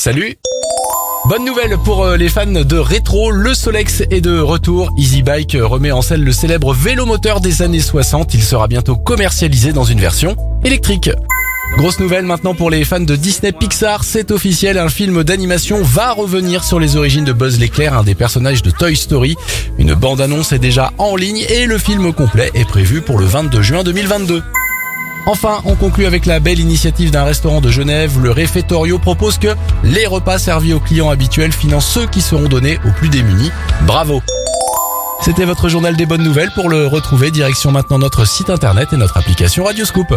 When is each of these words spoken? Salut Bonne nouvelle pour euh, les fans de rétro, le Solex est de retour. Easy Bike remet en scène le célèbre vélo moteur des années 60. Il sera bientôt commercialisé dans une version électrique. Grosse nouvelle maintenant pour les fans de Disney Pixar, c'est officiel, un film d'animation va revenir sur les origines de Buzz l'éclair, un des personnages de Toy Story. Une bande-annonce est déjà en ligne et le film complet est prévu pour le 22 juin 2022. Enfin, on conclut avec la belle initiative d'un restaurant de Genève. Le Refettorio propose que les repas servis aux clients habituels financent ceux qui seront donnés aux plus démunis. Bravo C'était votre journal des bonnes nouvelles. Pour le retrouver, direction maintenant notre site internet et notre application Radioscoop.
Salut 0.00 0.38
Bonne 1.28 1.44
nouvelle 1.44 1.76
pour 1.76 2.04
euh, 2.04 2.16
les 2.16 2.30
fans 2.30 2.46
de 2.46 2.76
rétro, 2.78 3.30
le 3.30 3.52
Solex 3.52 4.02
est 4.10 4.22
de 4.22 4.40
retour. 4.40 4.94
Easy 4.96 5.22
Bike 5.22 5.58
remet 5.60 5.92
en 5.92 6.00
scène 6.00 6.24
le 6.24 6.32
célèbre 6.32 6.72
vélo 6.72 7.04
moteur 7.04 7.42
des 7.42 7.60
années 7.60 7.80
60. 7.80 8.32
Il 8.32 8.42
sera 8.42 8.66
bientôt 8.66 8.96
commercialisé 8.96 9.74
dans 9.74 9.84
une 9.84 10.00
version 10.00 10.36
électrique. 10.64 11.10
Grosse 11.76 12.00
nouvelle 12.00 12.24
maintenant 12.24 12.54
pour 12.54 12.70
les 12.70 12.82
fans 12.86 12.98
de 12.98 13.14
Disney 13.14 13.52
Pixar, 13.52 14.02
c'est 14.02 14.30
officiel, 14.30 14.78
un 14.78 14.88
film 14.88 15.22
d'animation 15.22 15.82
va 15.82 16.12
revenir 16.12 16.64
sur 16.64 16.80
les 16.80 16.96
origines 16.96 17.26
de 17.26 17.34
Buzz 17.34 17.60
l'éclair, 17.60 17.92
un 17.92 18.02
des 18.02 18.14
personnages 18.14 18.62
de 18.62 18.70
Toy 18.70 18.96
Story. 18.96 19.36
Une 19.76 19.92
bande-annonce 19.92 20.52
est 20.52 20.58
déjà 20.58 20.94
en 20.96 21.14
ligne 21.14 21.44
et 21.50 21.66
le 21.66 21.76
film 21.76 22.14
complet 22.14 22.50
est 22.54 22.64
prévu 22.64 23.02
pour 23.02 23.18
le 23.18 23.26
22 23.26 23.60
juin 23.60 23.84
2022. 23.84 24.42
Enfin, 25.26 25.60
on 25.64 25.74
conclut 25.74 26.06
avec 26.06 26.26
la 26.26 26.40
belle 26.40 26.58
initiative 26.58 27.10
d'un 27.10 27.24
restaurant 27.24 27.60
de 27.60 27.70
Genève. 27.70 28.18
Le 28.20 28.30
Refettorio 28.30 28.98
propose 28.98 29.38
que 29.38 29.54
les 29.84 30.06
repas 30.06 30.38
servis 30.38 30.72
aux 30.72 30.80
clients 30.80 31.10
habituels 31.10 31.52
financent 31.52 31.88
ceux 31.88 32.06
qui 32.06 32.20
seront 32.20 32.48
donnés 32.48 32.78
aux 32.86 32.92
plus 32.92 33.08
démunis. 33.08 33.50
Bravo 33.82 34.22
C'était 35.20 35.44
votre 35.44 35.68
journal 35.68 35.96
des 35.96 36.06
bonnes 36.06 36.24
nouvelles. 36.24 36.50
Pour 36.54 36.68
le 36.68 36.86
retrouver, 36.86 37.30
direction 37.30 37.70
maintenant 37.70 37.98
notre 37.98 38.24
site 38.24 38.50
internet 38.50 38.88
et 38.92 38.96
notre 38.96 39.18
application 39.18 39.64
Radioscoop. 39.64 40.14